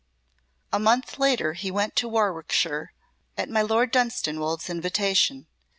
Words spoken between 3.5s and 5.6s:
my Lord Dunstanwolde's invitation.